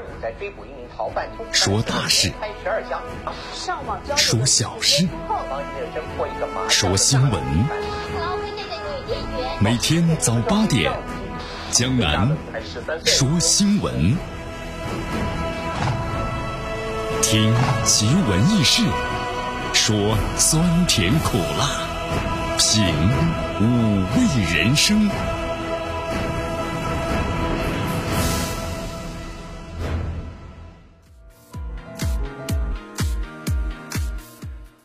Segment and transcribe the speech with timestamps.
[0.00, 3.02] 五在追捕一名逃犯，说大事，开十二枪，
[4.16, 5.06] 说小事，
[6.68, 7.42] 说新闻。
[9.60, 10.92] 每天早八点，
[11.70, 12.28] 江南
[13.04, 14.16] 说新闻，
[17.22, 17.54] 听
[17.84, 18.82] 奇闻异事，
[19.72, 21.66] 说酸甜苦辣，
[22.58, 22.84] 品
[23.60, 23.64] 五
[24.16, 25.10] 味人生。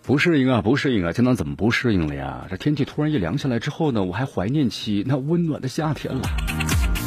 [0.05, 1.11] 不适应啊，不适应啊！
[1.11, 2.45] 江南怎么不适应了呀？
[2.49, 6.21] 这天气突然一凉下来之后呢，我还怀念起 那温暖的夏天了。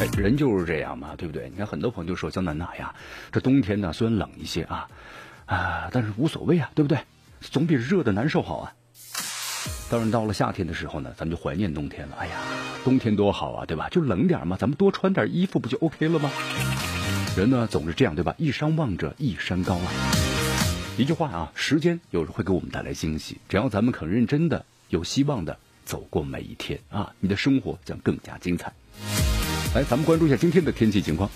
[0.01, 1.49] 哎，人就是这样嘛，对不对？
[1.49, 2.93] 你看很多朋友就说江南呐呀，
[3.31, 4.87] 这冬天呢虽然冷一些啊，
[5.45, 6.99] 啊，但是无所谓啊，对不对？
[7.39, 8.73] 总比热的难受好啊。
[9.89, 12.17] 当然到了夏天的时候呢，咱们就怀念冬天了。
[12.19, 12.33] 哎呀，
[12.83, 13.87] 冬天多好啊，对吧？
[13.89, 16.29] 就冷点嘛，咱们多穿点衣服不就 OK 了吗？
[17.37, 18.35] 人呢总是这样，对吧？
[18.37, 20.28] 一山望着一山高啊。
[20.99, 23.37] 一句话啊，时间有时会给我们带来惊喜。
[23.47, 28.73] 只要咱们肯认真的、有希望的走过每一天啊，你的生活将更加精彩。
[29.73, 31.29] 来，咱们关注一下今天的天气情况。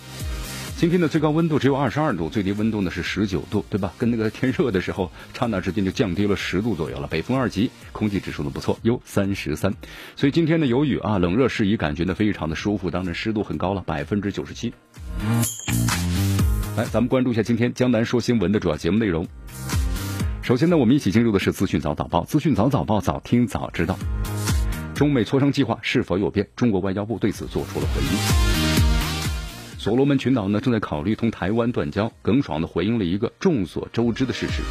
[0.75, 3.93] 今天的最高温度只有二十二度，最低温度呢是十九度，对吧？
[3.97, 7.07] 跟那个天热的时候，刹那之间就降低了十度左右了。
[7.07, 9.73] 北风二级，空气指数呢不错，有三十三。
[10.17, 12.91] 所以今天呢有雨啊，冷热适宜，感觉呢非常的舒服。
[12.91, 14.73] 当然湿度很高了，百分之九十七。
[16.75, 19.27] 来，咱们关注一下今天江南说新闻的主要节目内容。
[20.41, 23.95] 首先呢，我们一起进入的是资讯早早报，资讯早早报，早听早知道。
[24.95, 26.47] 中美磋商计划是否有变？
[26.55, 29.77] 中国外交部对此做出了回应。
[29.77, 34.63] 所罗门群岛呢正在考虑同台湾断交，耿爽的回应了一个众所周知的事实。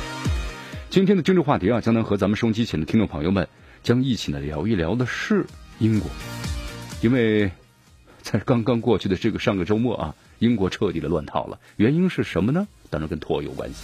[0.90, 3.46] 今天的政治话题啊，江南和咱们收音机前的听众朋友们
[3.84, 5.46] 将一起呢聊一聊的是
[5.78, 6.10] 英国，
[7.00, 7.52] 因为
[8.22, 10.14] 在刚刚过去的这个上个周末啊。
[10.42, 12.66] 英国彻底的乱套了，原因是什么呢？
[12.90, 13.76] 当然跟托有关系。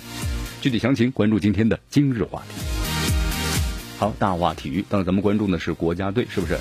[0.61, 2.61] 具体详情关注今天的今日话题。
[3.97, 6.59] 好，大话体育，当然咱们关注的是国家队，是不是？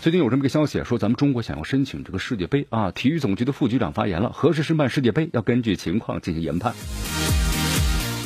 [0.00, 6.74] 最近有这么个消息说咱们中国想要申请这个世界杯啊，体育总局的副局长发言了，何时申办世界杯要根据情况进行研判。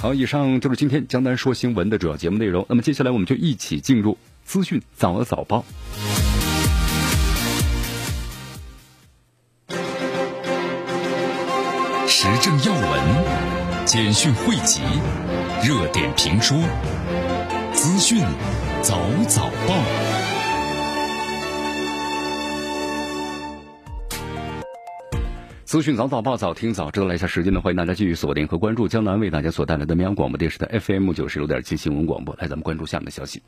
[0.00, 2.64] 好，以上就是今天江南说新闻的主要节目内容。
[2.68, 5.64] 那么接下来我们就一起进入资讯早早报。
[12.22, 14.82] 时政要闻、简讯汇集、
[15.62, 16.54] 热点评说、
[17.72, 18.22] 资讯
[18.82, 20.09] 早早报。
[25.70, 27.06] 资讯早早报，早听早知道。
[27.06, 32.34] 来一下时间呢，欢迎大家继续锁定和关注江南为大家所带来的绵阳广播电视台 FM 九十六点七新闻广播。
[32.40, 33.40] 来，咱们关注下面的消息。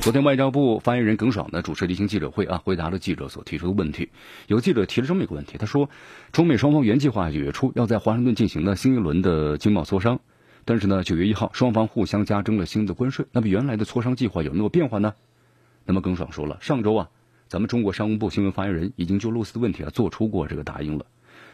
[0.00, 4.08] 昨天，外交部发言人耿爽呢主持例行记者会啊，回答了记者所提出的问题。
[4.46, 5.90] 有记者提了这么一个问题，他说，
[6.32, 10.18] 中美双方原计划九月初要在华盛顿进行的新一轮的经贸磋商，
[10.64, 15.12] 但是呢，九月一号双方互相加征了新的关税，那么原来的磋商计划有没有变化呢？
[15.84, 17.10] 那么耿爽说了，上周啊，
[17.46, 21.04] 咱们中国商务部新闻发言人已经就露丝的问题啊做出过这个答应了，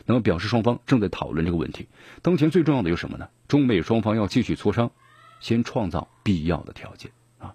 [0.08, 1.86] 那么表示双方正在讨论这个问题。
[2.22, 3.28] 当前最重要的有什么呢？
[3.46, 4.90] 中美双方要继续磋商，
[5.38, 7.52] 先创造必要的条件啊。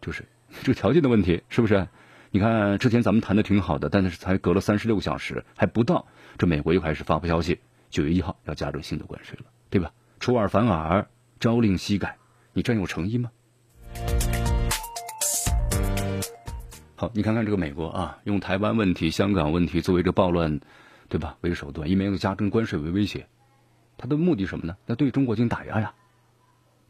[0.00, 0.24] 就是
[0.64, 1.86] 这个条件的问题，是不是？
[2.32, 6.04] 你看之前咱们谈的挺好的，但是才隔了三十六个小时还不到，
[6.36, 7.60] 这美国又开始发布消息，
[7.90, 9.92] 九月一号要加征新的关税了，对吧？
[10.18, 11.06] 出尔反尔，
[11.38, 12.16] 朝令夕改，
[12.52, 13.30] 你真有诚意吗？
[16.96, 20.60] 好，你看看这个美国啊，用台湾问题、香港问题作为这暴乱，
[21.08, 21.36] 对吧？
[21.40, 23.26] 为手段，一面用加征关税为威胁，
[23.96, 24.76] 他的目的什么呢？
[24.86, 25.94] 那对中国进行打压呀，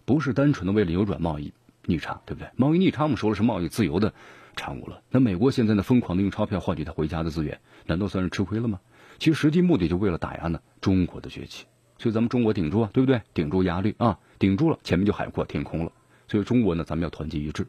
[0.05, 1.53] 不是单纯的为了扭转贸易。
[1.87, 2.49] 逆差对不对？
[2.57, 4.15] 贸易逆差我们说了是贸易自由的
[4.57, 5.03] 产物了。
[5.11, 8.81] 那美国现在呢疯狂的用钞票换取他回家的资源，难道算是吃亏了吗？
[9.19, 11.67] 其实实际目的就为了打压呢中国的崛起。
[11.99, 13.21] 所以咱们中国顶住啊，对不对？
[13.35, 15.93] 顶住压力啊，顶住了，前面就海阔天空了。
[16.27, 17.67] 所以中国呢，咱们要团结一致，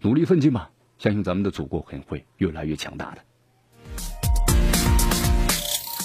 [0.00, 3.22] 努力奋进吧，相信咱们的祖国会会越来越强大的。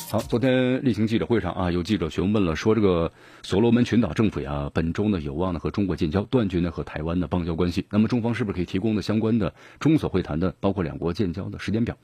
[0.10, 3.12] 好，昨天例行记者会上啊，有记者询问了，说这个
[3.44, 7.86] 所罗门群岛政府呀，本周呢有望呢和中国建交，断绝呢和台湾的邦交关系。
[7.90, 11.98] 那么中方是不是可以提供的相关的中所会谈的，包括两国建交的时间表？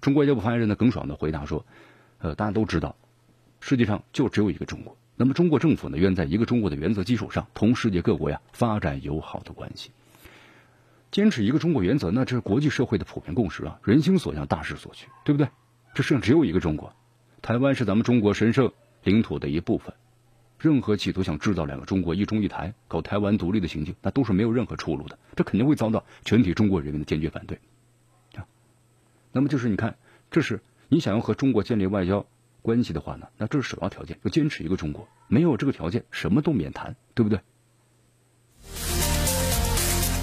[0.00, 1.64] 中国外交部发言人呢耿爽的回答说，
[2.18, 2.96] 呃，大家都知道，
[3.60, 4.96] 世界上就只有一个中国。
[5.14, 9.92] 那么中国政府呢愿在一个中国的原则基础上，同世界各国呀发展友好的关系，
[11.12, 15.48] 坚持一个中国原则，那这是国际社会的普遍共识啊，人心所向，大势所趋，对不对？
[15.94, 16.92] 这世上只有一个中国。
[17.46, 18.72] 台湾是咱们中国神圣
[19.04, 19.94] 领土的一部分，
[20.58, 25.16] 任何企图想制造两个中国、一中一台、搞台湾独立的行径，那都是没有任何出路的。
[25.36, 27.60] 这肯定会遭到全体中国人民的坚决反对
[28.34, 28.44] 啊。
[29.30, 29.96] 那么就是你看，
[30.28, 32.26] 这是你想要和中国建立外交
[32.62, 35.06] 关系的话呢，那这是首要条件，要坚持一个中国。
[35.28, 37.38] 没有这个条件，什么都免谈，对不对？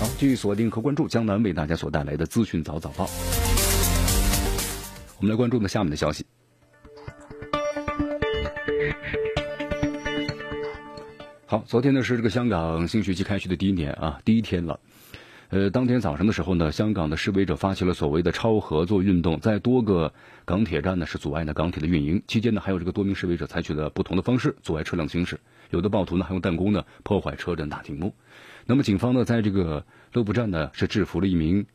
[0.01, 3.09] 好，继续锁定和关注江南为大家所带来的资讯早早报。
[5.19, 6.25] 我们来关注呢下面的消息。
[11.53, 14.79] 好，昨天呢是这个香港新学期开学的第一年啊，第一天了。
[15.49, 20.11] 呃，当天早上的时候呢，香港的示威者发起了所谓的超合作运动，在多个
[20.45, 22.23] 港铁站呢是阻碍呢港铁的运营。
[22.25, 25.39] 期间呢，还有这个多名示威者采取了不同的方式阻碍车辆行驶，
[25.69, 28.15] 有的暴徒呢还用弹弓呢破坏车站大屏幕。
[28.65, 31.67] 那么警方呢在这个乐布站呢是制服了一名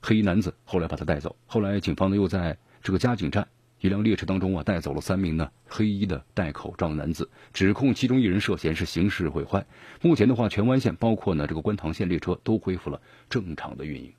[0.00, 1.36] 黑衣男子，后来把他带走。
[1.46, 3.46] 后来警方呢又在这个嘉景站。
[3.82, 9.66] 一辆列车当中啊，带走了三名呢黑衣的戴口罩男子，指控其中一人涉嫌是刑事毁坏。
[10.00, 14.12] 目前的话，荃湾线包括呢这个观塘线列车都恢复了正常的运营，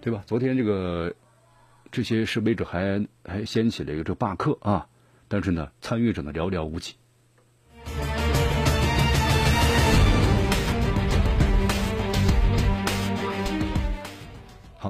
[0.00, 0.24] 对吧？
[0.26, 1.14] 昨天这个
[1.92, 4.88] 这些示威者还还掀起了一个这罢课啊，
[5.28, 6.94] 但是呢参与者呢寥寥无几。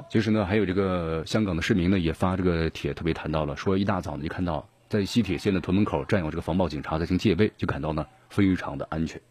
[0.09, 9.21] 其实呢，还有这个香港的市民呢，也发这个帖，特别谈到了，说一大早呢就看到在西铁线的屯门口站有这个防暴警察在行戒备，就感到呢非常的安全。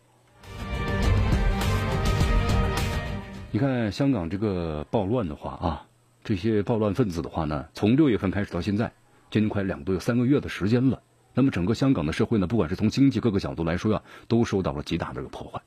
[3.50, 5.86] 你看香港这个暴乱的话啊，
[6.22, 8.92] 这些暴乱分子的话呢，从六月份开始到现在，
[9.30, 11.00] 将近快两个多、三个月的时间了。
[11.32, 15.60] 那么整个香港的社会呢，不管是从经济各个角度来说呀，都受到了极大的这个破坏。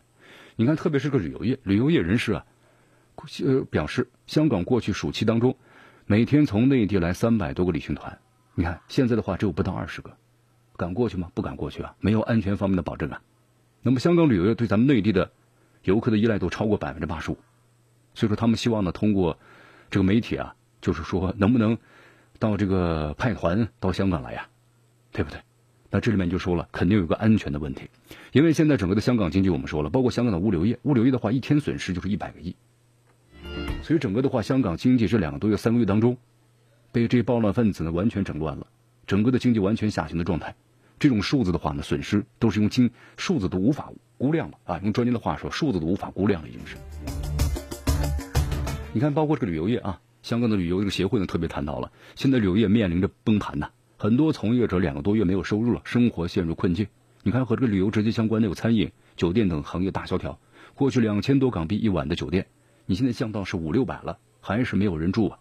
[0.55, 2.45] 你看，特别是个旅游业，旅游业人士啊。
[3.45, 5.55] 呃，表示香港过去暑期当中，
[6.05, 8.17] 每天从内地来三百多个旅行团，
[8.55, 10.11] 你看现在的话只有不到二十个，
[10.77, 11.31] 敢过去吗？
[11.33, 13.21] 不敢过去啊，没有安全方面的保证啊。
[13.81, 15.31] 那么香港旅游业对咱们内地的
[15.83, 17.37] 游客的依赖度超过百分之八十五，
[18.13, 19.37] 所以说他们希望呢通过
[19.89, 21.77] 这个媒体啊，就是说能不能
[22.37, 24.47] 到这个派团到香港来呀，
[25.11, 25.39] 对不对？
[25.91, 27.89] 那这里面就说了，肯定有个安全的问题，
[28.31, 32.55] 因为现在整个的香港经济我们说了，包括香港的物流业，物流业的话一天损失就是一百个亿。
[33.89, 36.15] 所以整个的话，香港经济这两个多月、三个月当中，
[36.91, 38.67] 被这暴乱分子呢完全整乱了，
[39.07, 40.53] 整个的经济完全下行的状态。
[40.99, 44.79] 这种数字的话呢，损失都是用经数字都无法估量了啊！
[44.83, 46.75] 用专家的话说，数字都无法估量了，已经是。
[48.93, 56.85] 你看，包括这个旅游业啊，香港的旅游这个协会呢特别谈到了，现在旅游业面临着崩盘呐，很多从业者两个多月没有收入了，生活陷入困境。
[57.23, 60.37] 你看，和这个旅游直接相关的有餐饮、酒店等行业大萧条，
[60.75, 62.45] 过去两千多港币一晚的酒店。
[62.89, 65.37] 你现在降到是五六百了，还是没有人住啊？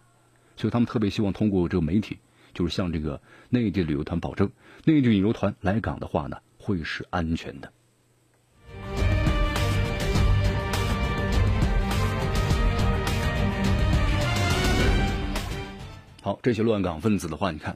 [0.55, 2.19] 所以他们特别希望通过这个媒体，
[2.53, 3.19] 就是向这个
[3.49, 4.47] 内地旅游团保证，
[4.85, 7.73] 内地旅游团来港的话呢，会是安全的。
[16.21, 17.75] 好，这些乱港分子的话，你看，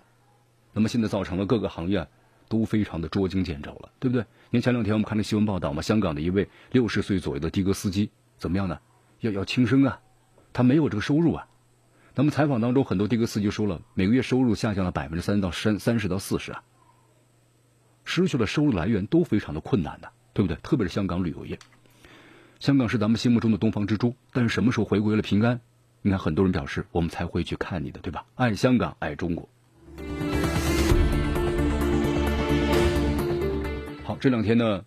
[0.72, 2.08] 那么现在造成了各个行业
[2.48, 4.24] 都非常的捉襟见肘了，对不对？
[4.52, 8.80] 您前两天我们看那新闻报道嘛，香港的一位六十岁左右的的哥司机怎么样呢？
[9.24, 10.02] 要要轻生啊，
[10.52, 11.48] 他没有这个收入啊。
[12.14, 16.62] 那么采访当中，很多的哥司机说了，每个月收入下降了百分之三到三三十到四十啊，
[18.04, 20.58] 失去了收入来源都非常的困难的，对不对？
[20.62, 21.58] 特别是香港旅游业，
[22.60, 25.62] 香港是咱们心目中的东方之珠，但是什么时候回归了平安？
[26.02, 28.26] 你看很多人表示，我们才会去看你的，对吧？
[28.36, 29.48] 爱香港，爱中国。
[34.04, 34.84] 好，这两天呢。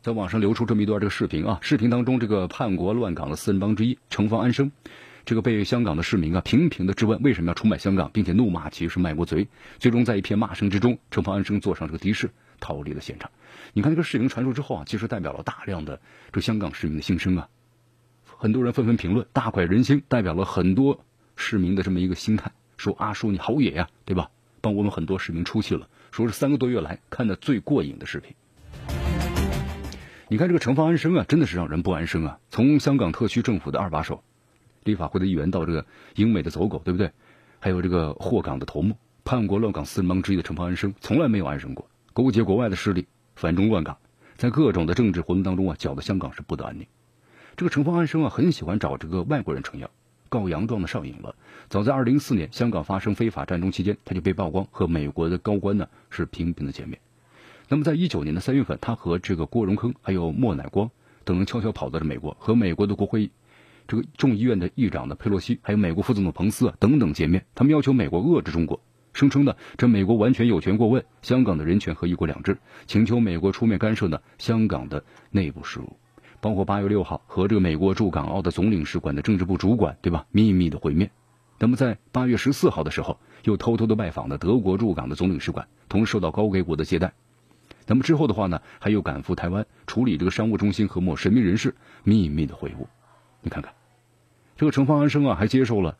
[0.00, 4.70] 在网上流出这么一段这个视频啊，视频当中这个叛国乱港的四人帮之一程方安生，
[5.24, 9.48] 这个被香港的市民啊频频的质问为什么要出卖香港，并且怒骂其是卖国贼。
[9.80, 13.30] 最终在一片骂声之中，程方安生坐上这个的士逃离了现场。
[13.72, 16.00] 你看这个视频传出之后啊，其实代表了大量的
[16.32, 17.48] 这香港市民的心声啊，
[18.24, 24.30] 很多人纷纷评论，大快人心，代表了很多市民的这么一个心态，说阿叔你好野呀，对吧？
[24.60, 28.32] 帮我们很多市民出气了，说是三个多月来看的最过瘾的视频。
[30.30, 32.38] 你看这个程方安生啊，真的是让人不安生啊！
[32.50, 34.22] 从香港特区政府的二把手、
[34.84, 37.10] 立法会的议员到这个英美的走狗，对不对？
[37.58, 38.94] 还有这个祸港的头目、
[39.24, 43.06] 叛国乱港四人帮之一的程方安生，从来没有安生过，勾结国外的势力，
[43.36, 43.96] 反中乱港，
[44.36, 46.86] 在各种的政治活动当中啊，搅得香港是不得安宁。
[47.56, 49.88] 这个程方安生啊，很喜欢找这个外国人撑腰，
[50.28, 51.34] 告洋状的上瘾了。
[51.70, 57.00] 早在二零一四年香港发生非法战争期间，他就被曝光和美国的高官呢是频频的见面。
[57.70, 60.90] 那么，在一九年的三月份，他和这个郭荣铿、还有莫乃光
[61.24, 63.30] 等人悄悄跑到了美国，和美国的国会议
[63.86, 67.44] 这个众议院的议长的佩洛西，还有美国副总统彭斯啊等等见面。
[67.54, 68.80] 他们要求美国遏制中国，
[69.12, 72.56] 声称呢，这美国完全有权过问香港的人权和一国两制，
[72.86, 75.98] 请求美国出面干涉呢香港的内部事务。
[76.40, 80.24] 包括八月六号和这个美国驻港澳的总领事馆的政治部主管，对吧？
[80.30, 81.10] 秘密的会面，
[81.58, 87.12] 那么在八月十四号的时候，又偷偷的拜访了德国驻港的总领事馆，同时受到高规国的接待。
[87.90, 92.86] 那么之后的话呢，还有赶赴台湾处理这个商务中心和某神秘人士秘密的会晤。
[93.40, 93.72] 你看看，
[94.58, 95.96] 这个程方安生啊，还接受了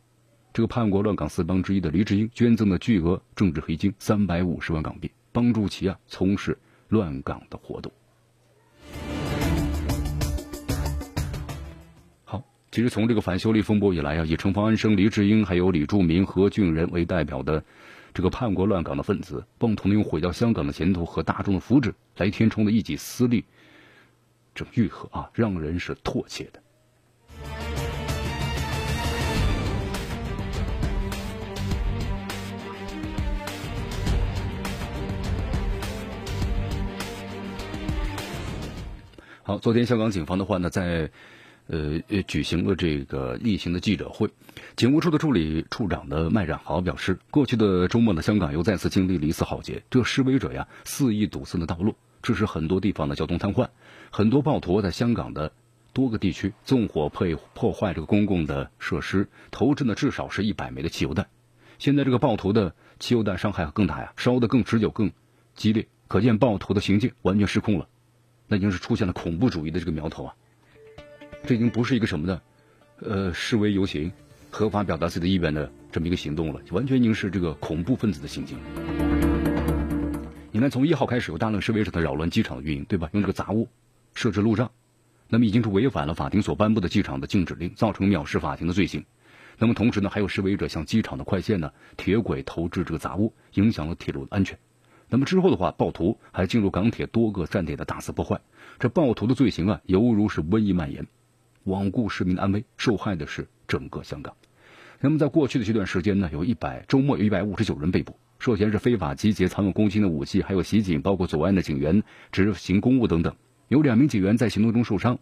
[0.53, 7.91] 这个叛国乱港四帮之一的黎智英捐赠的巨额政治黑金三百五十万港币，帮助其啊从事乱港的活动。
[12.27, 17.65] 好，其实从这个反修例风波以来啊，以程方安生、黎智英还有李柱铭、何俊仁为代表的。
[18.19, 23.45] 这个叛国乱港的分子，共同用毁掉香港的前途和大众的福祉来填充的一己私利，
[24.57, 26.61] 这愈合啊，让人是唾弃的。
[39.45, 41.09] 好，昨天香港警方的话呢，在。
[41.71, 44.27] 呃呃，举行了这个例行的记者会，
[44.79, 49.83] 警务处的助理处长的麦冉豪表示，过去的周末呢，香港又再次经历了一次浩劫。
[49.91, 53.71] 这示威者呀，肆意堵塞的道路，致使很多地方的交通瘫痪。
[54.13, 55.51] 很多暴徒在香港的
[55.93, 61.27] 多个地区纵火破破坏这个公共的设施，投掷呢至少是一百枚的汽油弹。
[61.81, 65.11] 现在这个暴徒的汽油弹伤害更大呀，烧得更持久、更
[65.57, 67.89] 激烈，可见暴徒的行径完全失控了，
[68.47, 70.37] 那已经是出现了恐怖主义的这个苗头啊。
[71.45, 72.43] 这已经不是一个什么的，
[73.01, 74.13] 呃，示威游行、
[74.51, 78.59] 合法表达自己的意愿的这么一个行动了，完全已经是这个恐怖分子的行径。
[80.51, 83.09] 你看，从一号开始，有大量示威者在扰乱机场的运营，对吧？
[83.13, 83.69] 用这个杂物
[84.15, 84.71] 设置路障，
[85.29, 89.05] 那么已经是违反了法庭所颁布的机场的禁止令，造成藐视法庭的罪行。
[89.59, 94.59] 那么同时呢，还有示威者向机场的快线呢、铁轨投掷这个杂物，影响了铁路的安全。
[95.09, 98.41] 那么之后的话，暴徒还进入港铁多个站点的大肆破坏，
[98.79, 101.07] 这暴徒的罪行啊，犹如是瘟疫蔓延。
[101.65, 104.35] 罔顾市民的安危，受害的是整个香港。
[105.01, 113.37] 那么，在过去的这段时间呢，有一百周末有一百五十九人被捕，涉嫌是非法集结、藏有攻击的武器，还有袭警，包括阻碍的警员执行公务等等。
[113.69, 115.21] 有两名警员在行动中受伤。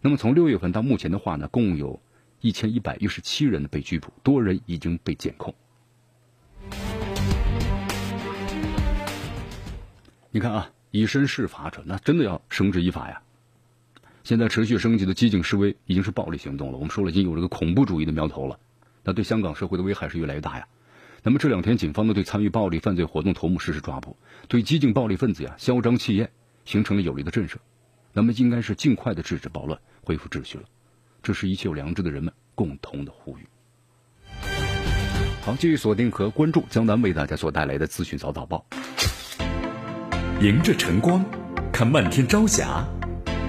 [0.00, 2.02] 那么，从六月份到目前的话呢，共有
[2.40, 5.54] 一千一百一十七人被拘捕，多人已经被检控。
[10.32, 13.22] 你看啊，以身试法者，那真的要绳之以法呀。
[14.24, 16.78] 现在持续升级的激进示威已经是暴力行动了。
[16.78, 18.58] 我们说了，已经有这个恐怖主义的苗头了，
[19.02, 20.66] 那对香港社会的危害是越来越大呀。
[21.22, 24.16] 那么这两天，警方呢对参与暴力犯罪活动头目实施抓捕，
[24.48, 26.30] 对激进暴力分子呀嚣张气焰
[26.64, 27.56] 形成了有力的震慑。
[28.12, 30.64] 那么应该是尽快的制止暴乱，恢复秩序了。
[31.22, 33.46] 这是一切有良知的人们共同的呼吁。
[35.42, 38.64] 好，继续锁定和关注江南为大家所带来的资讯早早报。
[40.40, 41.24] 迎着晨光，
[41.72, 42.84] 看漫天朝霞。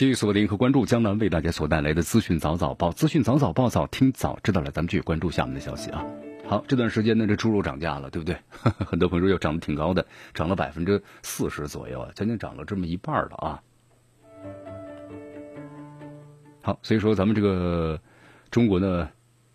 [0.00, 6.02] 继续锁定和关注江南为大家所带来的资讯早早报，资讯早早报早听早知道了，咱们继续关注下面的消息啊。
[6.46, 8.34] 好，这段时间呢，这猪肉涨价了，对不对？
[8.86, 13.62] 很多朋友说又涨得挺高的，涨了百分之四十左右啊，将近涨了这么一半了啊。
[16.62, 18.00] 好，所以说咱们这个
[18.50, 19.06] 中国呢。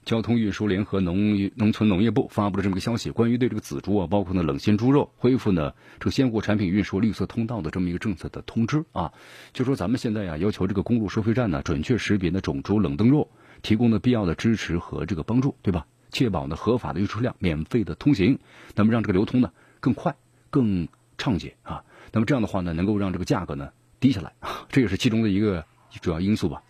[0.06, 9.14] 交通运输联合农业农村农业部发布了这么个消息，关于对这个仔猪啊，包括呢冷鲜猪肉恢复呢这个鲜活产品运输绿色通道的这么一个政策的通知啊，
[9.52, 13.32] 就说咱们现在呀要求这个公路收费站呢准确识别呢种猪冷冻肉，
[13.64, 15.88] 提供的必要的支持和这个帮助，对吧？
[16.12, 18.38] 确保呢合法的运输量，免费的通行，
[18.76, 20.16] 那么让这个流通呢更快、
[20.52, 21.84] 更畅捷啊。
[22.12, 25.66] 那么这样的话呢，能够让这个价格呢低下来啊， 这也是其中的一个
[26.00, 26.62] 主要因素吧。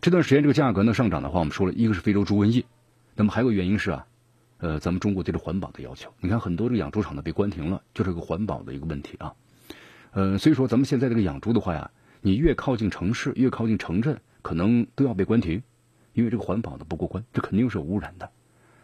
[0.00, 2.64] 这段时间这个价格呢上涨的话，我们说了一个是非洲猪瘟疫。
[3.18, 4.06] 那么还有个原因是啊，
[4.58, 9.34] 呃，咱们中国对这环保的要求，你看很多这个养猪场呢被关停了，就是个环保的一个问题啊。
[10.12, 15.60] 呃，所以说咱们现在这个养猪的话呀，你越靠近城市，越靠近城镇，可能都要被关停，
[16.12, 18.30] 因为这个环保的不过关，这肯定是有污染的。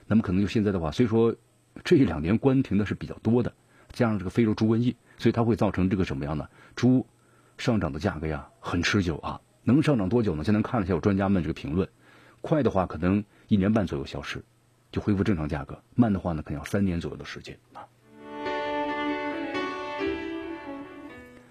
[0.08, 1.32] 那么可能就现在的话，所以说
[1.84, 3.54] 这一两年关停的是比较多的，
[3.92, 6.48] 加上这个非洲猪瘟疫，所以它会造成这个什么样呢？
[6.74, 7.06] 猪
[7.56, 10.42] 上涨的价格呀很持久啊，能上涨多久呢？
[10.42, 11.88] 现在看了一下有专家们这个评论，
[12.40, 13.22] 快的话可能。
[13.48, 14.42] 一年半左右消失，
[14.90, 15.78] 就恢复正常价格。
[15.94, 17.86] 慢的话呢，可能要三年左右的时间啊。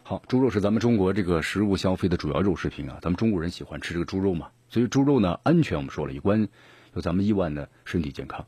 [0.03, 2.97] 好，猪肉是咱们中国这个食物消费的主要肉食品啊。
[3.01, 6.47] 咱们中国人喜欢吃这个猪肉嘛，所以猪肉呢安全，我们说了，有关
[6.93, 8.45] 有咱们亿万的身体健康。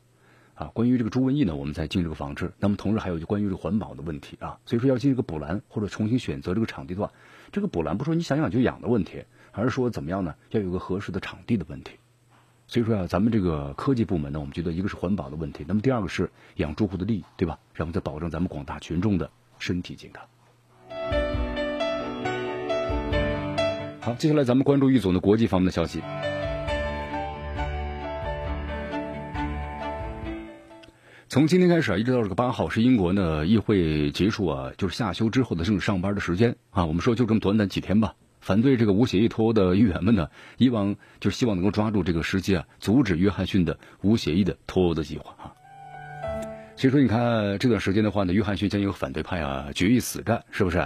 [0.54, 2.52] 啊，关于这个猪瘟疫呢，我们在进这个防治。
[2.58, 7.12] 那么同时还有就关于这个环保的问题啊，所以说要进这个补栏或者重新选择这个场地的话，
[7.52, 10.34] 这个补栏不说你想养就养的问题，而是说怎么样呢？
[10.50, 11.92] 要有个合适的场地的问题。
[12.68, 17.58] 所以说啊，咱们这个科技部门呢，我们觉得一个是环保的问题，那么第二个是养猪户的利益，对吧？
[17.74, 19.30] 然后再保证咱们广大群众的
[19.60, 20.24] 身体健康。
[24.00, 26.02] 好，接下来咱们关注一组呢国际方面的消息。
[31.28, 36.84] 从今天开始啊，一直到这个八号是英国呢议会结束啊，就是下休之后的正式上班的时间啊。
[36.86, 38.16] 我们说就这么短短几天吧。
[38.46, 45.52] 反对这个无协议脱欧的议员们呢，以往就是希望能够抓住这个时机啊，阻止约翰逊的无协议的脱欧的计划啊。
[46.76, 50.78] 所以说，你看这段时间的话呢，约翰逊将有反对派啊决一死战，是不是？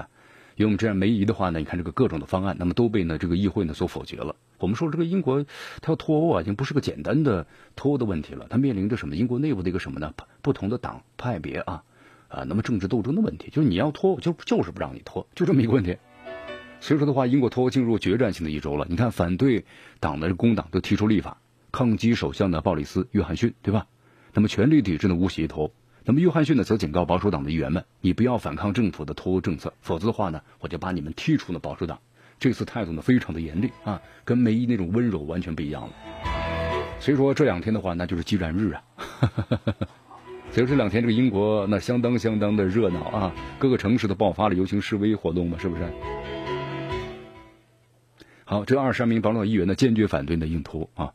[0.56, 4.36] 因为我们这样梅姨的话呢，你看这个各种的方案，那么都被呢这个议会呢所否决了。
[4.56, 5.44] 我们说这个英国
[5.82, 9.16] 它要脱欧啊，已经不是个简单的脱欧的问题了，它面临着什么？
[9.16, 10.14] 英国内部的一个什么呢？
[10.40, 11.82] 不同的党派别啊
[12.28, 15.98] 啊，那么政治斗争的问题，就是你要脱，就就是不让你脱，就这么一个问题。
[16.80, 18.87] 所以说的话，英国脱欧进入决战性的一周了。
[18.88, 19.64] 你看，反对
[20.00, 21.37] 党的工党都提出立法
[21.70, 23.87] 抗击首相的鲍里斯·约翰逊，对吧？
[24.32, 25.72] 那么全力抵制呢无协议脱欧。
[26.04, 32.00] 那么约翰逊呢则警告保守党的议员们：你不要反抗政府的脱欧政策，否则的话呢，我就把你们踢出了保守党。
[32.38, 35.90] 这次态度呢非常的严厉啊，跟梅姨那种温柔完全不一样了。
[36.99, 38.82] 所以说这两天的话，那就是激战日啊。
[40.50, 45.82] 所以说这两天这个英国那相当相当的热闹啊，各个城市都爆发了游行示威活动嘛，是不是？
[48.50, 51.12] 好，这二十二名保守党议员呢坚决反对呢硬脱啊！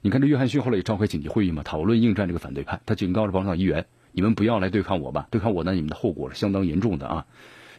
[0.00, 2.80] 你看这约翰逊后来也召开紧急会议嘛，讨论应战这个反对派。
[2.86, 7.26] 他警告着保守党议员：你们不要来对抗我吧，对抗我呢，你们的后果是相当严重的啊！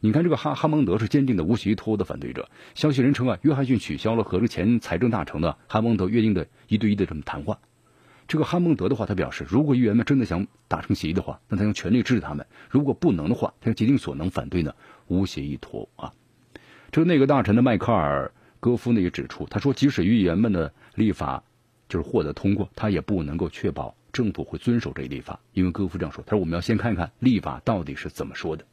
[0.01, 2.47] 你看这个哈哈蒙德是坚定的无协议脱欧的反对者。
[2.75, 7.57] 消息人称啊，约翰逊取消了和这前财政大臣的哈蒙德约定的一对一的这么谈话。
[8.27, 14.71] 这个哈蒙德的话，他表示，如果议员们真的想达成协议的话，那他用全力支持他们；如果不能的话，他要竭尽所能反对呢
[15.07, 16.13] 无协议脱欧啊！
[16.91, 18.31] 这个内阁大臣的迈克尔。
[18.59, 21.43] 戈夫呢也指出，他说，即使议员们的立法
[21.87, 28.65] 就是获得通过，他也不能够确保政府会遵守这一立法，因为戈夫这样说，他说我们要先看看立法到底是怎么说的。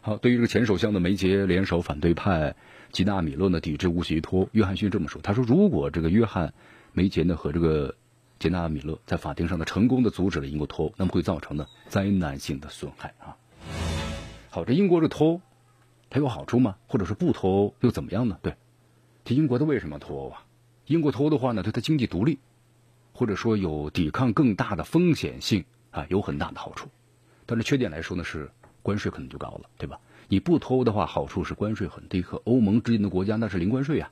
[0.00, 2.56] 好，对于这个前首相的梅杰联手反对派
[2.90, 6.52] 吉纳米勒呢抵制无协议脱，约翰逊这么说，他说，如果这个约翰
[6.92, 7.94] 梅杰呢和这个
[8.40, 13.36] 杰纳米勒在法庭上呢成功的阻止了英国脱欧，那么会造成呢灾难性的损害啊。
[14.58, 15.40] 好，这英国这脱，
[16.10, 16.78] 它有好处吗？
[16.88, 18.40] 或者是不脱又怎么样呢？
[18.42, 18.56] 对，
[19.24, 20.46] 这英国它为什么要脱欧啊？
[20.86, 22.40] 英国脱的话呢，对它经济独立，
[23.12, 26.88] 或者说有抵抗更大的风险性啊，有很大的好处。
[27.46, 28.50] 但是缺点来说呢，是
[28.82, 30.00] 关税可能就高了，对吧？
[30.26, 34.10] 你不脱欧的话，好处是关税很低，和欧盟之间的国家那是零关税呀。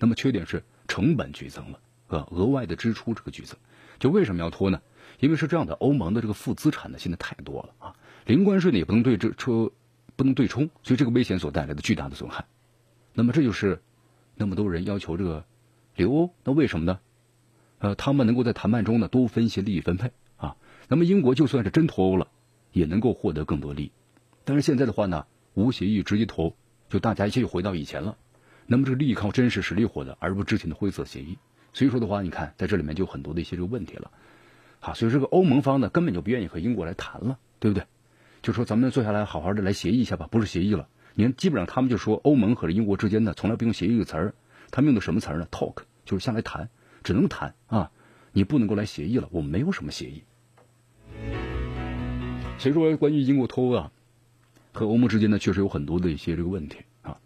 [0.00, 1.78] 那么缺点是成本剧增了，
[2.08, 3.56] 呃，额外的支出这个剧增。
[4.00, 4.82] 就为什么要脱呢？
[5.20, 7.94] 因为是这样的，欧盟的这个负资产呢，现在太多了啊。
[8.30, 9.72] 零关税呢也不能对这车
[10.14, 12.44] 不能对冲，所以这个危险所带来的巨大的损害，
[13.12, 13.82] 那么这就是
[14.36, 15.44] 那么多人要求这个
[15.96, 17.00] 留欧，那为什么呢？
[17.80, 20.56] 呃，他们能够在谈判中呢多分些利益分配啊。
[20.86, 22.28] 那么英国就算是真脱欧了，
[22.70, 23.92] 也能够获得更多利益。
[24.44, 26.54] 但是现在的话呢，无协议直接脱，
[26.88, 28.16] 就大家一切又回到以前了。
[28.64, 31.36] 那么这个利益靠真实实力获得，而不是之前的灰色协议。
[31.72, 34.12] 所以说的话，你看在这里面就有很多的一些这个问题了。
[34.78, 37.84] 好，所以这个欧盟方呢根本就不愿意和英国来谈了，对不对？
[38.42, 40.88] 就说咱们坐下来好好的来协议一下吧，不是协议了。
[41.14, 44.34] 你看，基本上他们就说欧盟和英国之间呢，从来不用协议这个词儿，
[44.70, 46.68] 他们用的什么词儿呢？talk，就是下来谈，
[47.02, 47.90] 只能谈啊，
[48.32, 50.22] 你不能够来协议了，我们没有什么协议。
[52.58, 53.92] 所以说，关于英国脱欧啊，
[54.72, 57.18] 和欧盟之间呢，确实有很多的一些这个问题啊。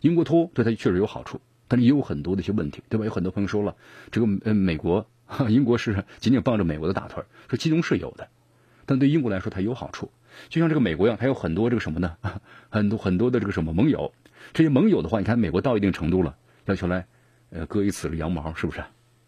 [0.00, 3.04] 英国脱欧对它确实有好处，但是也有很多的一些问题，对吧？
[3.04, 3.76] 有很多朋友说了，
[4.10, 5.06] 这个呃，美国、
[5.48, 8.28] 英国是紧紧抱着美国的大腿，说其中是有的，
[8.86, 10.10] 但对英国来说，它有好处。
[10.48, 12.16] 就像这个美国一样，它有很多这个什么呢？
[12.70, 14.12] 很多很多的这个什么盟友，
[14.52, 17.06] 这些盟友的话，你看美国到一定程度了，要求来，
[17.50, 18.82] 呃，割一次羊毛，是不是？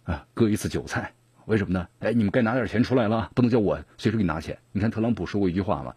[0.04, 1.12] 啊，割一次韭菜，
[1.46, 1.88] 为什么呢？
[2.00, 4.56] 哎，你们该拿点钱出来了，不能叫我随时给你拿钱。
[4.72, 5.94] 你看特朗普说过一句话嘛，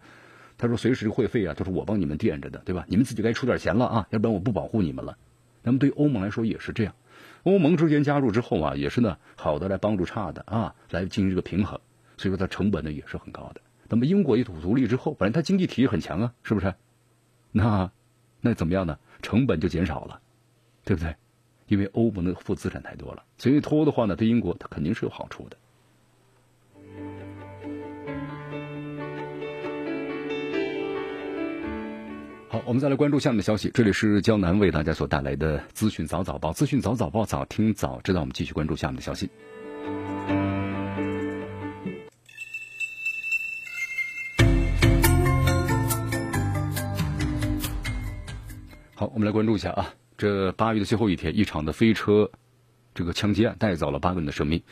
[0.58, 2.84] 他说随时会费啊都是我帮你们垫着的，对吧？
[2.88, 5.16] 你们自己该出点钱了啊，要不然我不保护你们了。
[5.62, 6.94] 那么对欧盟来说也是这样，
[7.42, 11.78] 欧盟之间加入之后啊，也是呢好的来帮助差的啊，来进行这个平衡，
[12.16, 13.60] 所以说它成本呢也是很高的。
[13.92, 16.72] 那么英国一土独立之后，本来它经济体系很强啊，是不是？
[17.50, 17.90] 那
[18.40, 18.96] 那怎么样呢？
[19.20, 20.20] 成本就减少了，
[20.84, 21.16] 对不对？
[21.66, 25.56] 因为欧盟的负资产太多了，所以脱欧的话呢，对英国它肯定是有好处的。
[32.48, 33.72] 好，我们再来关注下面的消息。
[33.74, 38.20] 这里是江南为大家所带来的资讯早早报，资讯早早报，早听早知道。
[38.20, 39.28] 我们继续关注下面的消息。
[49.00, 52.30] 好，我们来关注一下啊，这八月的最后一天，一场的飞车
[52.92, 54.62] 这个枪击案带走了八个人的生命。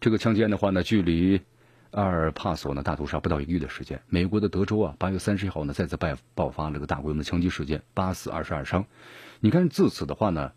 [0.00, 1.40] 这个枪击案的话呢，距离
[1.90, 4.00] 阿尔帕索呢大屠杀不到一个月的时间。
[4.06, 8.86] 美国的德州啊，八月三十一号呢再次爆爆发了个大规模的枪击事件，八死二十二伤。
[9.40, 10.52] 你看，自此的话呢，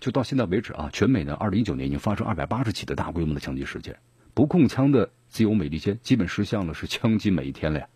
[0.00, 3.98] 就到现在为止啊，全美呢，二零一九年已经发生二百八十起的大规模的枪击事件。
[4.32, 7.88] 不控枪的自由美利坚基本实现了是枪击每一天了呀。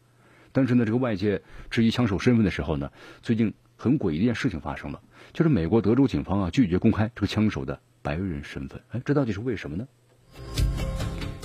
[0.53, 2.93] 但是呢，这个外界质疑枪手身份的时候呢，
[3.23, 3.55] 最近。
[3.77, 5.01] 很诡异的一件事情发生了，
[5.33, 8.81] 就是美国德州警方啊拒绝公开这个枪手的白人身份。
[8.91, 9.87] 哎，这到底是为什么呢？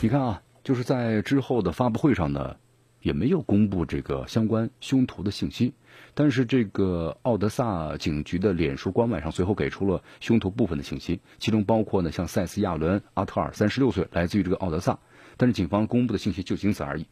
[0.02, 2.56] 你看啊，就是在之后的发布会上呢，
[3.02, 5.74] 也没有公布这个相关凶徒的信息。
[6.14, 14.98] 但是这个奥德萨警局的脸书官网上随后给出了凶徒部分的信息，其中包括呢像塞斯·亚伦·阿特尔，三十六岁，来自于这个奥德萨。
[15.38, 17.06] 但是警方公布的信息就仅此而已。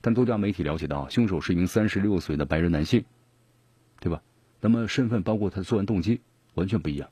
[0.00, 3.04] 但多家媒体了解到，凶手是一名三十六岁的白人男性，
[4.00, 4.22] 对吧？
[4.66, 6.20] 那么身份包括他的作案动机
[6.54, 7.08] 完全不一样，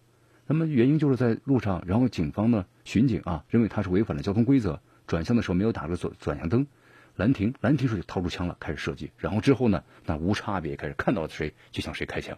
[0.48, 6.66] 那么原因就是在路上，然后警方呢巡警啊认为他是违反了交通规则，转向的时候没有打个转转向灯，
[7.14, 12.36] 拦停，拦停时就掏出枪了开始射击，然后之后呢那无差别开始看到谁就向谁开枪。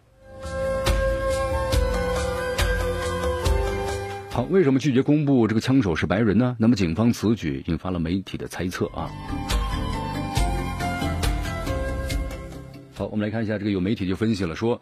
[4.29, 6.55] 好，为什么拒绝公布这个枪手是白人呢？
[6.59, 9.09] 那么警方此举引发了媒体的猜测啊。
[12.93, 14.79] 好，我们来看一下这个有媒体就分析了说。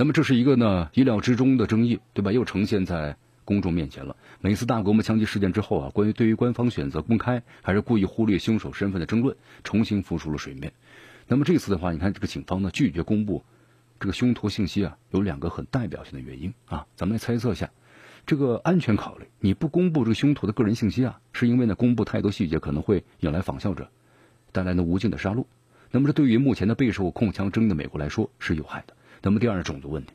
[0.00, 2.30] 那么这是一个呢意料之中的争议，对吧？
[2.30, 4.14] 又呈现在公众面前了。
[4.40, 10.72] 每次大规模枪击事件之后啊，关于对于官方选择公开还是故意忽略凶手身份的争论，重新浮出了水面。
[11.26, 13.42] 那么这次的话，你看这个警方呢拒绝公布
[13.98, 16.86] 这个凶徒信息啊，有两个很代表性的原因啊。
[16.94, 17.70] 咱们来猜测一下，
[18.24, 23.90] 这个安全考虑，你不公布这个凶徒的个人信息啊，是因为呢公布太多细节可能会引来仿效者，
[24.52, 25.46] 带来呢无尽的杀戮。
[25.90, 28.94] 那么这对于目前的备受控枪争议的美国来说是有害的。
[29.28, 30.14] 那么第二，种族问题，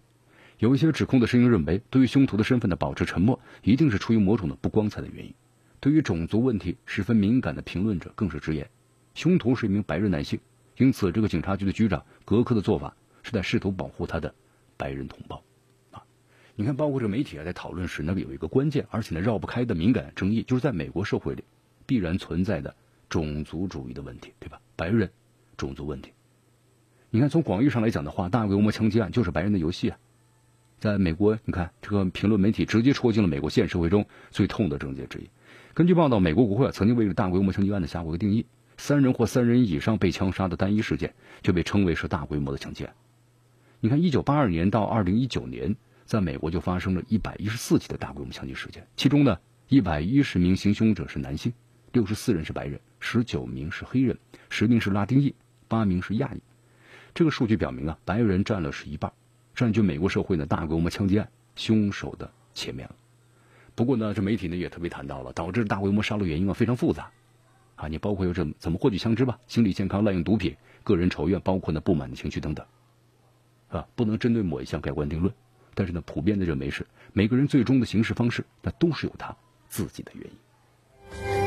[0.57, 5.31] 有一些指控的声音认为，对于凶徒的身份的保持沉默，一定是出于某种的不光彩的原因。
[5.79, 8.67] 对于种族问题十分敏感的评论者更是直言，
[9.13, 10.39] 凶徒是一名白人男性，
[10.77, 14.33] 因此这个警察局的局长格克的做法是在试图保护他的
[14.77, 15.43] 白人同胞。
[15.91, 16.03] 啊，
[16.55, 21.43] 你看，包括这个媒体啊，在讨论时，那个有一个关键而且呢绕不开的敏感争议，就是在美国社会里
[21.85, 22.75] 必然存在的
[23.07, 24.59] 种族主义的问题，对吧？
[24.75, 25.07] 白人
[25.55, 26.11] 种族问题。
[27.15, 29.99] 你看，从广义上来讲的话，大规模枪击案就是白人的游戏啊。
[30.79, 35.29] 在美国，你看这个评论媒体直接戳进了美国现实社会中最痛的症结之一。
[35.75, 38.47] 根据报道，美国国会曾经为这大规模枪击案的下过一个定义：
[38.77, 42.91] 三人或三人以上被枪杀的单一事件就被称为是大规模的枪击案。
[43.79, 45.75] 你看，一九八二年到二零一九年，
[46.07, 51.53] 在美国就发生了一百一十四起的大规模枪击事件，其中呢，一百一十名行凶者是男性，
[51.91, 54.17] 六十四人是白人，十九名是黑人，
[54.49, 55.35] 十名是拉丁裔，
[55.67, 56.41] 八名是亚裔。
[57.13, 59.11] 这个数据表明啊，白人占了是一半，
[59.53, 62.95] 占据美国社会的大规模枪击案凶手的前面了。
[63.75, 67.11] 不过呢，这媒体呢也特别谈到了导致大规模杀戮原因啊非常复杂，
[67.75, 72.65] 啊，你包括有这怎么获取枪支吧，心理健康、滥用毒品、个人仇怨，包括呢不满的情绪等等，
[73.69, 75.31] 啊，不能针对某一项盖棺定论。
[75.75, 79.35] 但是呢，普遍的认为是每个人最终的行事方式，那都是有他
[79.69, 81.42] 自己的原因。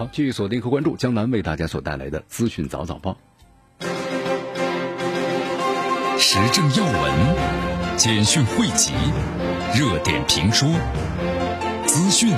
[0.00, 3.18] 好，继续锁定和关注江南为大家所带来的资讯早早报，
[6.18, 8.94] 时政要闻、简讯汇集、
[9.78, 10.66] 热点评说、
[11.84, 12.30] 资讯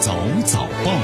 [0.00, 1.00] 早早报，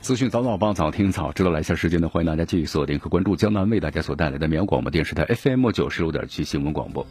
[0.00, 1.50] 资讯早早报早听早知道。
[1.50, 7.06] 来下时间呢，欢迎大家继续锁定和关注江南为大家所带来的绵阳广播电视台 FM 九十六点七新闻广播。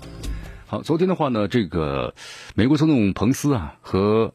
[0.68, 2.16] 好，昨天的话呢，这个
[2.56, 4.34] 美国总统彭斯啊和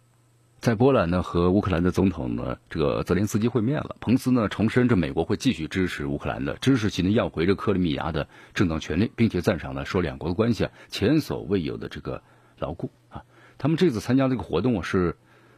[0.60, 3.96] 在波兰呢和乌克兰的总统呢这个泽连斯基会面了。
[4.00, 12.22] 彭斯呢重申，这美国会继续支持乌克兰的，支持其呢要回这克里米亚的正当权利，并且赞赏呢说两国的关系啊前所未有的这个
[12.60, 13.24] 牢固啊。
[13.58, 15.16] 他们这次参加这个活动是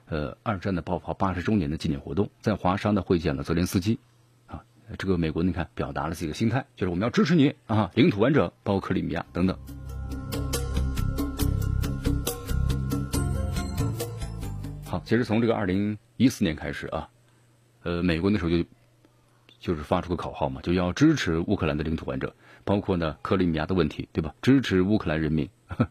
[0.08, 3.98] 呃二战的爆发八十周年的纪念活动，在华沙呢会见了泽连斯基
[4.46, 4.62] 啊。
[4.96, 9.58] 这个美国你看表达了自己的心态，就是我们要支持你啊，领土完整，包括克里米亚等等。
[15.04, 17.08] 其实从这个二零一四年开始啊，
[17.82, 18.64] 呃，美国那时候就
[19.58, 22.30] 就是发出个口号嘛，就要支持乌克兰的领土完整，
[22.64, 24.34] 包括呢克里米亚的问题，对吧？
[24.42, 25.48] 支持乌克兰人民。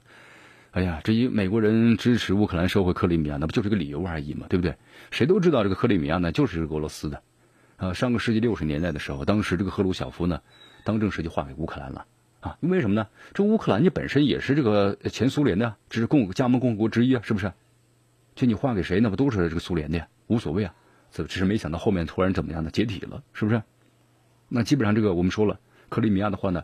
[0.72, 4.78] 哎呀，至于美国人支持乌克兰收回克里米亚，那不就是个理由而已嘛，对不对？
[5.12, 7.22] 谁都知道这个克里米亚呢就是俄罗斯的，
[7.76, 10.42] 啊，上个世纪六十年代的时候，当时这个赫鲁晓夫呢，
[10.86, 12.06] 当政时就划给乌克兰了，
[12.40, 13.08] 啊，因为什么呢？
[13.34, 17.52] 这乌克兰你本身也是这个前苏联的，这是共加盟共和国之一啊，是不是？
[18.36, 20.08] 就你划给谁，那不都是这个苏联的呀？
[20.28, 20.74] 无所谓啊，
[21.12, 23.62] 这只是没想到后面突然怎么样的解体了，是不是？
[24.48, 26.64] 那基本上这个我们说了，克里米亚的话呢，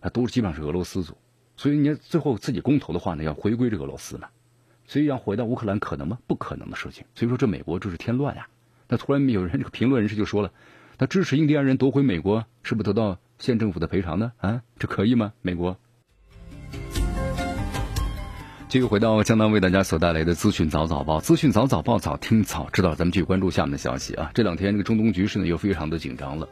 [0.00, 1.16] 啊，都是基本上是俄罗斯族。
[1.56, 4.26] 所以你最后自己公投的话呢，要回归这个俄罗斯呢，
[4.86, 6.18] 所以要回到乌克兰可能吗？
[6.26, 7.04] 不可能的事情。
[7.14, 8.48] 所以说这美国就是添乱呀。
[8.88, 10.52] 那突然有人这个评论人士就说了，
[10.98, 14.32] 那支持印第安人夺回美国，是不是得到县政府的赔偿呢？
[14.38, 15.32] 啊，这可以吗？
[15.42, 15.78] 美国？
[18.68, 24.32] 继续回到江南为大家所带来的资讯早早报，资讯早早报早听早知道，咱们继续关注下面的消息啊。
[24.34, 26.48] 这两天这个中东局势呢又非常的紧张了。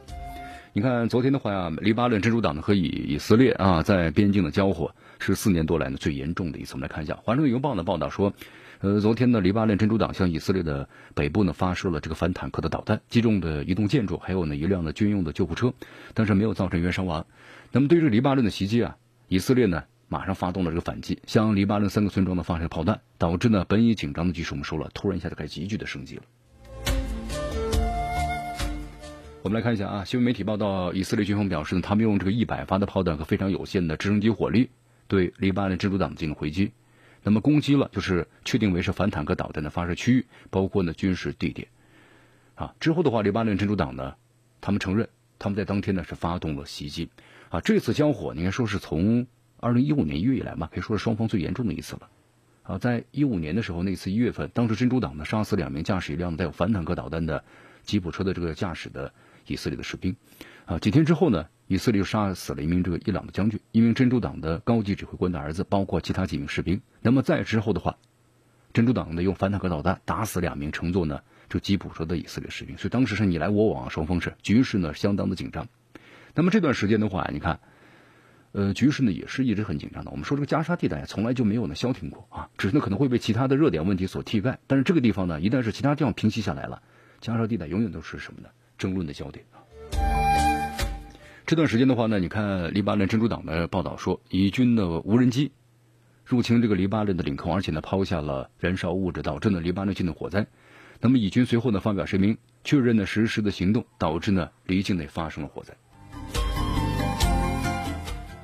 [0.71, 6.75] 你看，昨天的话呀，黎巴嫩真主党呢和以以色列啊在边境的交火是四年多来呢最严重的一次。
[6.75, 8.31] 我们来看一下《华盛顿邮报》的报道说，
[8.79, 15.73] 呃，昨天呢，黎巴嫩真主党向以色列的北部呢发射了这个反坦克的导弹，击中的移动建筑，还有呢一辆的军用的救护车，
[16.13, 17.25] 但是没有造成人员伤亡。
[17.73, 18.95] 那么对于黎巴嫩的袭击啊，
[19.27, 26.23] 以色列呢马上发动了这个反击，向黎巴嫩三个村庄呢发射炮弹，导致呢本已紧张的局势我们说了，突然一下子开始急剧的升级了。
[29.41, 34.69] 我们来看一下啊，新闻媒体报道，以色列军方表示呢，他们用这个一百发的炮弹和非常有限的直升机火力
[35.07, 36.71] 对黎巴嫩真主党进行回击，
[37.21, 41.67] 那么攻击了就是确定为是反坦克导弹的发射区域，包括呢军事地点。
[42.55, 44.15] 啊，之后的话，黎巴嫩真主党呢，
[44.61, 47.09] 他们承认他们在当天呢是发动了袭击。
[47.49, 49.27] 啊，这次交火应该说是从
[49.65, 52.09] 二零一五年一月以来嘛，可以说是双方最严重的一次了。
[52.61, 57.43] 啊，在一五年的时候，那次一月份，当时真主党呢杀死两名驾驶一辆带有反坦克导弹的
[57.83, 59.11] 吉普车的这个驾驶的。
[59.47, 60.15] 以色列的士兵，
[60.65, 66.81] 啊，几天之后呢，以色列又杀死了一名这个伊朗的将军，一名真主党的高级指挥官的儿子，包括其他几名士兵。
[66.99, 67.95] 那么在之后的话，
[68.73, 75.67] 真主党呢用反坦克导弹打死两名乘坐呢这吉普车的以色列士兵，所以当时是你来我往，双方是局势呢相当的紧张。
[76.33, 77.59] 那么这段时间的话，你看，
[78.55, 80.11] 呃，局势呢也是一直很紧张的。
[80.11, 84.59] 我们说这个加沙地带从来就没有呢消停过啊，只是呢可能会被其他的热点问题所替代。
[84.65, 86.81] 但是这个地方呢，一旦是其他地方平息下来了，
[87.19, 88.47] 加沙地带永远都是什么呢？
[88.77, 89.59] 争论的焦点啊！
[91.45, 95.51] 这段时间的话呢，你看黎巴嫩真主党的报道说，以军的无人机
[96.23, 100.47] 入侵这个黎巴嫩的领空，而且呢抛下了燃烧物质，导致呢黎巴嫩境内火灾。
[101.01, 105.75] 那么以军随后呢发表声明，确认呢实施的行动导致呢黎境内发生了火灾。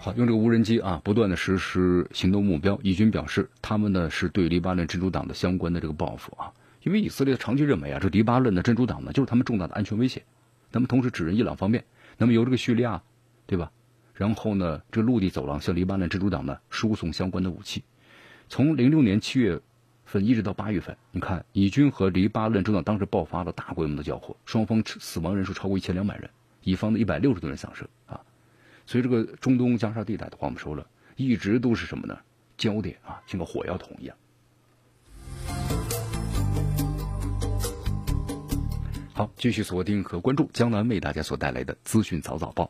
[0.04, 2.76] 好，用这个无人机啊，不断的实施行动目标。
[2.82, 6.52] 以军表示，他们呢是对黎巴嫩真主党的相关的这个报复啊。
[6.82, 10.24] 因为以色列长期认为啊，这黎巴嫩的真主党呢，就是他们重大的安全威胁。
[10.72, 11.86] 那么同时指认伊朗方面，
[12.18, 13.00] 那么由这个叙利亚，
[13.46, 13.72] 对吧？
[14.16, 17.84] 然后呢，这个陆地走廊向黎巴嫩真主党呢输送相关的武器。
[18.50, 19.62] 从零六年七月
[20.06, 26.28] 份一直到八月份，你看以军和黎巴嫩真主党当时爆发了大规模的交火，双方死亡人数超过一千两百人，
[26.64, 27.88] 以方的一百六十多人丧生。
[28.92, 32.18] 所以这个中东加沙地带的话，我们说了，一直都是什么呢？
[32.58, 34.18] 焦点啊，像个火药桶一样。
[39.14, 42.70] 好，继续锁定和关注江南为大家所带来的资讯早早报。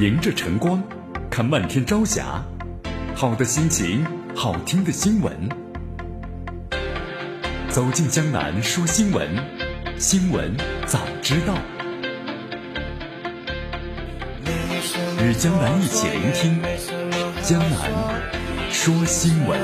[0.00, 0.82] 迎着晨光，
[1.30, 2.44] 看漫天朝霞，
[3.14, 5.48] 好的心情，好听的新闻。
[7.68, 9.28] 走进江南说新闻，
[10.00, 10.52] 新闻
[10.84, 11.79] 早知道。
[15.22, 16.62] 与江南一起聆听
[17.42, 19.60] 江南说新闻。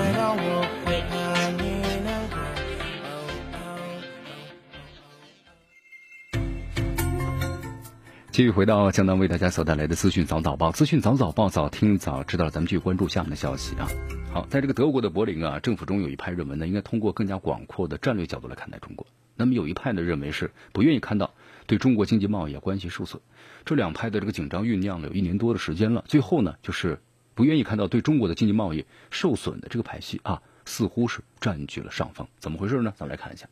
[8.30, 12.50] 继续回到江南为大家所带来的资讯早早报，资讯早早报，早听早知道。
[12.50, 13.88] 咱们继续关注下面的消息啊。
[14.30, 19.06] 好，在这个德国的柏林啊，政府中有一派认为呢，应该通过更加广阔的战略角度来看待中国。
[19.34, 21.30] 那么有一派呢，认为是不愿意看到
[21.66, 23.22] 对中国经济贸易关系受损。
[23.66, 27.00] 这两派的这个紧张酝酿了有一年多的时间了，最后呢，就是
[27.34, 32.28] 不愿意看到对中国的经济贸易受损的这个派系啊，似乎是占据了上风。
[32.38, 32.94] 怎么回事呢？
[32.96, 33.48] 咱们来看一下。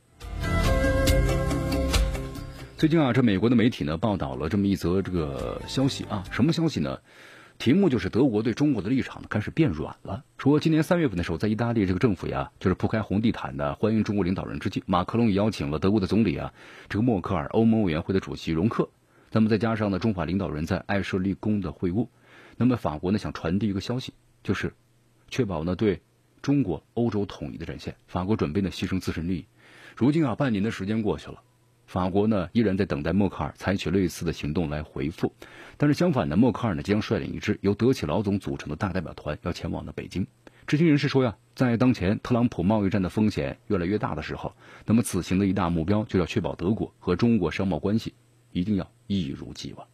[2.79, 7.01] 最近啊，这美国的媒体呢报道了这么一则这个消息啊，什么消息呢？
[7.59, 10.23] 题目就是德国对中国的立场呢开始变软了。
[10.39, 16.53] 说今年三月份的时候，在意大利这个政府呀，就是铺开红地毯的欢迎中国领导人之际，马克龙也邀请了德国的总理啊，
[16.89, 18.89] 这个默克尔、欧盟委员会的主席容克，
[19.35, 22.07] 那么再加上呢中法领导人在爱舍立宫的会晤，
[22.57, 24.73] 那么法国呢想传递一个消息，就是
[25.29, 26.01] 确保呢对
[26.41, 29.47] 中国欧洲统一的战线，法国准备呢牺牲自身利益。
[29.97, 31.43] 如今啊，半年的时间过去了。
[31.85, 35.35] 法国呢依然在等待默克尔采取类似的行动来回复，
[35.77, 40.25] 但是相反呢，默克尔呢将率领一支由德企老总组成的大代表团要前往的北京。
[40.65, 44.55] 知情人士说呀，在当前特朗普贸易战的风险越来越大的时候，
[44.87, 48.15] 那么此行的一大目标就要确保德国和中国商贸关系
[48.55, 49.85] 一定要一如既往。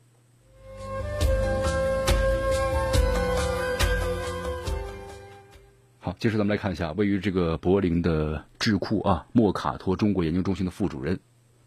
[5.99, 11.18] 好，接着咱们来看一下位于这个柏林的智库啊莫卡托中国研究中心的副主任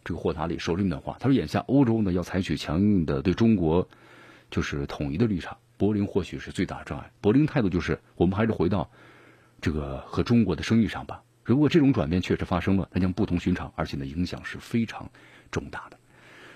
[0.04, 3.88] 这个霍塔里说这么段话，他说：“眼下欧洲呢要采取强硬的对中国
[4.52, 7.12] 就是统一的立场。”柏林或许是最大的障碍。
[7.22, 8.90] 柏林态度就是，我们还是回到
[9.60, 11.24] 这个和中国的生意上吧。
[11.44, 15.10] 如果这种转变确实发生了，那将不同寻常，而且呢影响是非常
[15.52, 15.98] 重大的。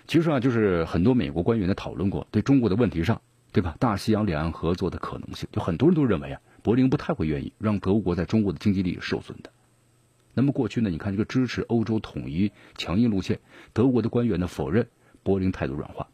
[0.07, 3.75] 其实啊，就是很多美国官员呢讨论过对中国的问题上，对吧？
[3.77, 9.49] 大西洋两岸合作的可能性，就很多人都认为啊，柏林不太会愿意让德国在中国的经济利益受损的。
[10.33, 13.39] 那么过去呢，你看这个支持欧洲统一强硬路线，
[13.73, 14.87] 德国的官员呢否认
[15.23, 16.07] 柏林态度软化。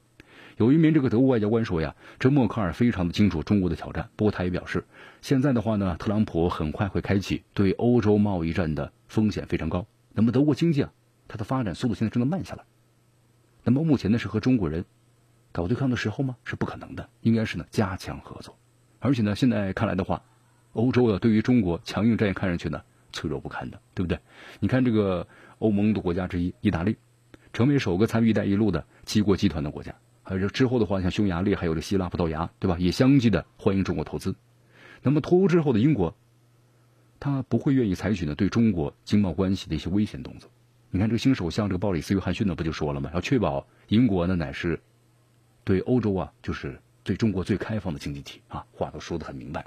[0.57, 4.09] 有一名这个德国外交官说呀，这默克尔非常的清楚中国的挑战。
[4.15, 4.83] 不过他也表示，
[5.21, 9.85] 现在的话呢，特朗普很快会开启对欧洲贸易战的风险非常高。
[10.13, 10.91] 那么德国经济啊，
[11.27, 12.63] 它的发展速度现在正在慢下来。
[13.63, 14.85] 那么目前呢是和中国人
[15.51, 16.35] 搞对抗的时候吗？
[16.43, 18.57] 是不可能的，应该是呢加强合作。
[18.99, 20.23] 而且呢，现在看来的话，
[20.73, 24.19] 欧洲啊对于中国强硬战也看上去呢脆弱不堪的，对不对？
[24.59, 25.27] 你看这个
[25.59, 26.97] 欧盟的国家之一意大利，
[27.53, 29.93] 成为首个参与“一带一路”的七国集团的国家。
[30.23, 32.77] 还有这之后的话，像匈牙利，还有这希腊、葡萄牙，对吧？
[32.79, 34.35] 也相继的欢迎中国投资。
[35.01, 36.15] 那么脱欧之后的英国，
[37.19, 40.49] 他不会愿意采取呢对中国经贸关系的一些危险动作。
[40.95, 43.09] 你看这个新首相这个鲍里斯·约翰逊呢，不就说了吗？
[43.15, 44.79] 要确保英国呢乃是
[45.63, 49.65] 对欧洲啊，就是对中国最开放的经济体啊，话都说得很明白。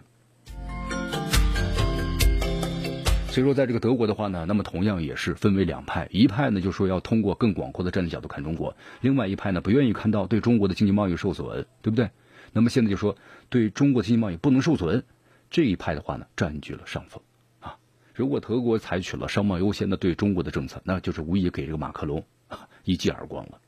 [3.26, 12.08] 所以说，在这个德国的话呢，那么同样也是分为两派，一派呢就说要通过更广阔的战略角度看中国，另外一派呢不愿意看到对中国的经济贸易受损，对不对？
[12.52, 13.16] 那么现在就说
[13.48, 15.02] 对中国的经济贸易不能受损，
[15.50, 17.20] 这一派的话呢占据了上风。
[18.16, 22.24] 如果德国采取了商贸优先的对中国的政策，那就是无疑给这个马克龙
[22.85, 23.61] 一记耳光了。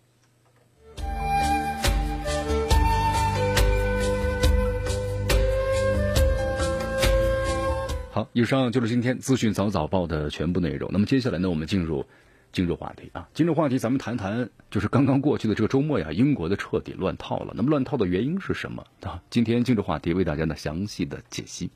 [8.11, 10.89] 好，以上就是今天资讯早早报的全部内容。
[10.91, 12.07] 那么接下来呢，我们进入
[12.51, 13.29] 今日话题啊。
[13.35, 17.53] 今日话题，咱们谈谈就是刚刚过去的这个周末呀，英国的彻底乱套了。
[17.55, 19.23] 那么乱套的原因是什么啊？
[19.29, 21.69] 今天今日话题为大家呢详细的解析。